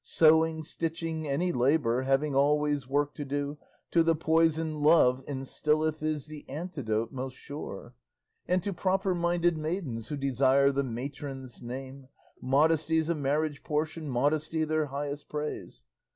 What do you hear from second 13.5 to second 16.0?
portion, Modesty their highest praise.